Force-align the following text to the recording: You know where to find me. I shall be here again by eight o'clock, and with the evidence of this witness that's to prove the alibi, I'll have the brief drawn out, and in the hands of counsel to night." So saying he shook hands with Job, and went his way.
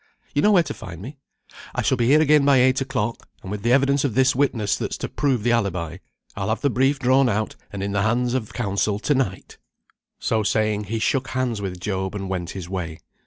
You 0.33 0.41
know 0.41 0.51
where 0.51 0.63
to 0.63 0.73
find 0.73 0.99
me. 0.99 1.19
I 1.75 1.83
shall 1.83 1.95
be 1.95 2.07
here 2.07 2.21
again 2.21 2.43
by 2.43 2.57
eight 2.57 2.81
o'clock, 2.81 3.29
and 3.43 3.51
with 3.51 3.61
the 3.61 3.71
evidence 3.71 4.03
of 4.03 4.15
this 4.15 4.35
witness 4.35 4.75
that's 4.75 4.97
to 4.97 5.07
prove 5.07 5.43
the 5.43 5.51
alibi, 5.51 5.97
I'll 6.35 6.49
have 6.49 6.61
the 6.61 6.71
brief 6.71 6.97
drawn 6.97 7.29
out, 7.29 7.55
and 7.71 7.83
in 7.83 7.91
the 7.91 8.01
hands 8.01 8.33
of 8.33 8.51
counsel 8.51 8.97
to 8.97 9.13
night." 9.13 9.59
So 10.17 10.41
saying 10.41 10.85
he 10.85 10.97
shook 10.97 11.27
hands 11.27 11.61
with 11.61 11.79
Job, 11.79 12.15
and 12.15 12.29
went 12.29 12.49
his 12.57 12.67
way. 12.67 12.97